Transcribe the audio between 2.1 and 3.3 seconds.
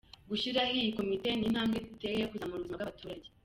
yo kuzamura ubuzima bw’abaturage.